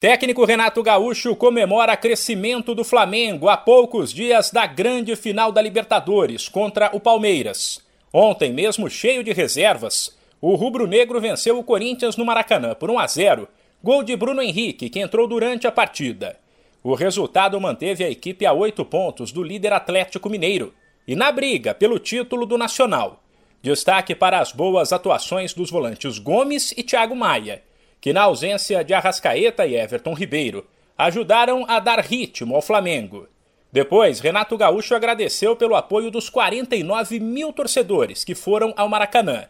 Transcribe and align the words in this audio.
Técnico 0.00 0.46
Renato 0.46 0.82
Gaúcho 0.82 1.36
comemora 1.36 1.94
crescimento 1.94 2.74
do 2.74 2.82
Flamengo 2.82 3.50
a 3.50 3.56
poucos 3.58 4.10
dias 4.10 4.50
da 4.50 4.64
grande 4.64 5.14
final 5.14 5.52
da 5.52 5.60
Libertadores 5.60 6.48
contra 6.48 6.88
o 6.96 6.98
Palmeiras. 6.98 7.84
Ontem, 8.10 8.50
mesmo 8.50 8.88
cheio 8.88 9.22
de 9.22 9.34
reservas, 9.34 10.16
o 10.40 10.54
rubro-negro 10.54 11.20
venceu 11.20 11.58
o 11.58 11.62
Corinthians 11.62 12.16
no 12.16 12.24
Maracanã 12.24 12.74
por 12.74 12.90
1 12.90 12.98
a 12.98 13.06
0, 13.06 13.48
gol 13.84 14.02
de 14.02 14.16
Bruno 14.16 14.40
Henrique, 14.40 14.88
que 14.88 15.00
entrou 15.00 15.28
durante 15.28 15.66
a 15.66 15.72
partida. 15.72 16.38
O 16.82 16.94
resultado 16.94 17.60
manteve 17.60 18.02
a 18.02 18.08
equipe 18.08 18.46
a 18.46 18.54
oito 18.54 18.86
pontos 18.86 19.30
do 19.30 19.42
líder 19.42 19.74
Atlético 19.74 20.30
Mineiro 20.30 20.72
e 21.06 21.14
na 21.14 21.30
briga 21.30 21.74
pelo 21.74 21.98
título 21.98 22.46
do 22.46 22.56
Nacional. 22.56 23.22
Destaque 23.60 24.14
para 24.14 24.38
as 24.38 24.50
boas 24.50 24.94
atuações 24.94 25.52
dos 25.52 25.70
volantes 25.70 26.18
Gomes 26.18 26.72
e 26.74 26.82
Thiago 26.82 27.14
Maia 27.14 27.62
que, 28.00 28.12
na 28.12 28.22
ausência 28.22 28.82
de 28.82 28.94
Arrascaeta 28.94 29.66
e 29.66 29.76
Everton 29.76 30.14
Ribeiro, 30.14 30.66
ajudaram 30.96 31.64
a 31.68 31.78
dar 31.78 32.00
ritmo 32.00 32.54
ao 32.54 32.62
Flamengo. 32.62 33.26
Depois, 33.72 34.20
Renato 34.20 34.56
Gaúcho 34.56 34.94
agradeceu 34.94 35.54
pelo 35.54 35.76
apoio 35.76 36.10
dos 36.10 36.28
49 36.28 37.20
mil 37.20 37.52
torcedores 37.52 38.24
que 38.24 38.34
foram 38.34 38.74
ao 38.76 38.88
Maracanã. 38.88 39.44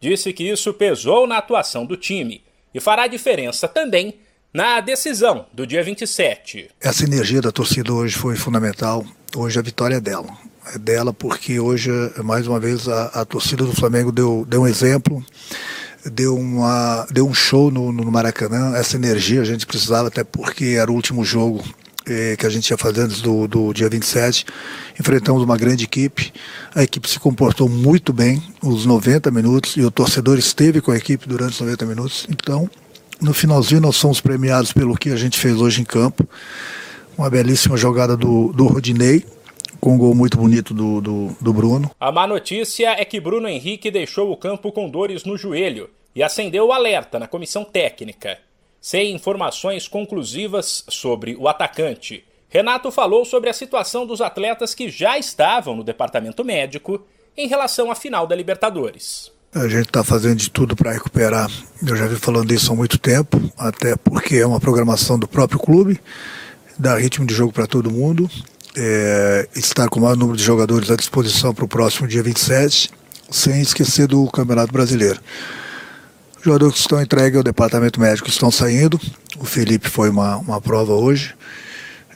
Disse 0.00 0.32
que 0.32 0.44
isso 0.44 0.72
pesou 0.72 1.26
na 1.26 1.38
atuação 1.38 1.84
do 1.84 1.96
time 1.96 2.42
e 2.74 2.80
fará 2.80 3.06
diferença 3.06 3.68
também 3.68 4.14
na 4.52 4.80
decisão 4.80 5.46
do 5.52 5.66
dia 5.66 5.82
27. 5.82 6.70
Essa 6.80 7.04
energia 7.04 7.42
da 7.42 7.52
torcida 7.52 7.92
hoje 7.92 8.16
foi 8.16 8.36
fundamental. 8.36 9.04
Hoje 9.36 9.58
a 9.58 9.62
vitória 9.62 9.96
é 9.96 10.00
dela. 10.00 10.28
É 10.74 10.78
dela 10.78 11.12
porque 11.12 11.60
hoje, 11.60 11.90
mais 12.24 12.46
uma 12.46 12.58
vez, 12.58 12.88
a, 12.88 13.06
a 13.06 13.24
torcida 13.24 13.64
do 13.64 13.74
Flamengo 13.74 14.10
deu, 14.10 14.44
deu 14.48 14.62
um 14.62 14.66
exemplo 14.66 15.24
deu, 16.10 16.36
uma, 16.36 17.06
deu 17.10 17.26
um 17.26 17.34
show 17.34 17.70
no, 17.70 17.92
no 17.92 18.10
Maracanã, 18.10 18.74
essa 18.76 18.96
energia 18.96 19.40
a 19.40 19.44
gente 19.44 19.66
precisava, 19.66 20.08
até 20.08 20.24
porque 20.24 20.76
era 20.78 20.90
o 20.90 20.94
último 20.94 21.24
jogo 21.24 21.62
eh, 22.06 22.36
que 22.38 22.46
a 22.46 22.48
gente 22.48 22.70
ia 22.70 22.78
fazer 22.78 23.02
antes 23.02 23.20
do, 23.20 23.48
do 23.48 23.72
dia 23.72 23.88
27. 23.88 24.46
Enfrentamos 24.98 25.42
uma 25.42 25.56
grande 25.56 25.84
equipe, 25.84 26.32
a 26.74 26.82
equipe 26.82 27.08
se 27.08 27.18
comportou 27.18 27.68
muito 27.68 28.12
bem 28.12 28.42
os 28.62 28.86
90 28.86 29.30
minutos 29.30 29.76
e 29.76 29.82
o 29.82 29.90
torcedor 29.90 30.38
esteve 30.38 30.80
com 30.80 30.92
a 30.92 30.96
equipe 30.96 31.28
durante 31.28 31.54
os 31.54 31.60
90 31.60 31.84
minutos. 31.86 32.26
Então, 32.30 32.70
no 33.20 33.34
finalzinho, 33.34 33.80
nós 33.80 33.96
somos 33.96 34.20
premiados 34.20 34.72
pelo 34.72 34.96
que 34.96 35.10
a 35.10 35.16
gente 35.16 35.38
fez 35.38 35.56
hoje 35.56 35.80
em 35.80 35.84
campo. 35.84 36.28
Uma 37.18 37.30
belíssima 37.30 37.76
jogada 37.76 38.16
do, 38.16 38.52
do 38.52 38.66
Rodinei, 38.66 39.24
com 39.86 39.94
um 39.94 39.98
gol 39.98 40.16
muito 40.16 40.36
bonito 40.36 40.74
do, 40.74 41.00
do, 41.00 41.36
do, 41.40 41.52
Bruno. 41.52 41.88
A 42.00 42.10
má 42.10 42.26
notícia 42.26 43.00
é 43.00 43.04
que 43.04 43.20
Bruno 43.20 43.46
Henrique 43.46 43.88
deixou 43.88 44.32
o 44.32 44.36
campo 44.36 44.72
com 44.72 44.90
dores 44.90 45.22
no 45.22 45.38
joelho 45.38 45.88
e 46.12 46.24
acendeu 46.24 46.66
o 46.66 46.72
alerta 46.72 47.20
na 47.20 47.28
comissão 47.28 47.64
técnica. 47.64 48.36
Sem 48.80 49.14
informações 49.14 49.86
conclusivas 49.86 50.84
sobre 50.88 51.36
o 51.36 51.46
atacante, 51.46 52.24
Renato 52.48 52.90
falou 52.90 53.24
sobre 53.24 53.48
a 53.48 53.52
situação 53.52 54.04
dos 54.04 54.20
atletas 54.20 54.74
que 54.74 54.88
já 54.90 55.16
estavam 55.18 55.76
no 55.76 55.84
departamento 55.84 56.44
médico 56.44 57.06
em 57.36 57.46
relação 57.46 57.88
à 57.88 57.94
final 57.94 58.26
da 58.26 58.34
Libertadores. 58.34 59.30
A 59.54 59.68
gente 59.68 59.86
está 59.86 60.02
fazendo 60.02 60.38
de 60.38 60.50
tudo 60.50 60.74
para 60.74 60.90
recuperar. 60.90 61.48
Eu 61.86 61.94
já 61.94 62.08
vi 62.08 62.16
falando 62.16 62.52
isso 62.52 62.72
há 62.72 62.74
muito 62.74 62.98
tempo, 62.98 63.40
até 63.56 63.94
porque 63.94 64.34
é 64.34 64.46
uma 64.46 64.58
programação 64.58 65.16
do 65.16 65.28
próprio 65.28 65.60
clube, 65.60 66.00
dá 66.76 66.98
ritmo 66.98 67.24
de 67.24 67.32
jogo 67.32 67.52
para 67.52 67.68
todo 67.68 67.88
mundo 67.88 68.28
é, 68.76 69.48
estar 69.56 69.88
com 69.88 69.98
o 69.98 70.02
maior 70.02 70.16
número 70.16 70.36
de 70.36 70.44
jogadores 70.44 70.90
à 70.90 70.96
disposição 70.96 71.54
para 71.54 71.64
o 71.64 71.68
próximo 71.68 72.06
dia 72.06 72.22
27, 72.22 72.90
sem 73.30 73.60
esquecer 73.60 74.06
do 74.06 74.26
Campeonato 74.30 74.72
Brasileiro. 74.72 75.18
Os 76.38 76.44
jogadores 76.44 76.74
que 76.74 76.80
estão 76.80 77.02
entregues 77.02 77.36
ao 77.38 77.42
departamento 77.42 78.00
médico 78.00 78.28
estão 78.28 78.50
saindo. 78.50 79.00
O 79.38 79.44
Felipe 79.44 79.88
foi 79.88 80.10
uma, 80.10 80.36
uma 80.36 80.60
prova 80.60 80.92
hoje. 80.92 81.34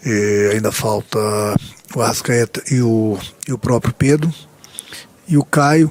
E 0.05 0.50
ainda 0.52 0.70
falta 0.70 1.19
o 1.94 2.00
Arrascaeta 2.00 2.62
e 2.70 2.80
o, 2.80 3.19
e 3.48 3.52
o 3.52 3.58
próprio 3.58 3.92
Pedro. 3.92 4.33
E 5.27 5.36
o 5.36 5.45
Caio, 5.45 5.90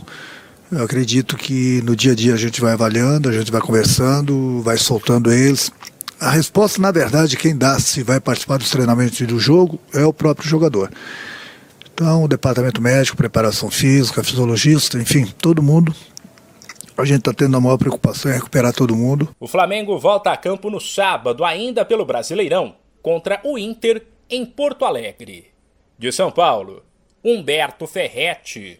eu 0.71 0.83
acredito 0.83 1.35
que 1.35 1.81
no 1.83 1.95
dia 1.95 2.11
a 2.11 2.15
dia 2.15 2.33
a 2.33 2.37
gente 2.37 2.61
vai 2.61 2.73
avaliando, 2.73 3.29
a 3.29 3.33
gente 3.33 3.51
vai 3.51 3.61
conversando, 3.61 4.61
vai 4.61 4.77
soltando 4.77 5.31
eles. 5.31 5.71
A 6.19 6.31
resposta, 6.31 6.81
na 6.81 6.91
verdade, 6.91 7.37
quem 7.37 7.57
dá 7.57 7.79
se 7.79 8.03
vai 8.03 8.19
participar 8.19 8.57
dos 8.57 8.69
treinamentos 8.69 9.17
e 9.21 9.25
do 9.25 9.39
jogo 9.39 9.79
é 9.93 10.03
o 10.03 10.11
próprio 10.11 10.49
jogador. 10.49 10.91
Então, 11.93 12.25
o 12.25 12.27
departamento 12.27 12.81
médico, 12.81 13.15
preparação 13.15 13.71
física, 13.71 14.21
fisiologista, 14.21 14.97
enfim, 14.97 15.25
todo 15.41 15.63
mundo. 15.63 15.95
A 16.97 17.05
gente 17.05 17.19
está 17.19 17.31
tendo 17.31 17.55
a 17.55 17.61
maior 17.61 17.77
preocupação 17.77 18.29
em 18.29 18.33
recuperar 18.33 18.73
todo 18.73 18.97
mundo. 18.97 19.33
O 19.39 19.47
Flamengo 19.47 19.97
volta 19.97 20.29
a 20.29 20.35
campo 20.35 20.69
no 20.69 20.81
sábado, 20.81 21.45
ainda 21.45 21.85
pelo 21.85 22.05
Brasileirão, 22.05 22.75
contra 23.01 23.39
o 23.45 23.57
Inter 23.57 24.05
em 24.29 24.45
Porto 24.45 24.83
Alegre. 24.83 25.47
De 25.97 26.11
São 26.11 26.29
Paulo, 26.29 26.83
Humberto 27.23 27.87
Ferretti. 27.87 28.77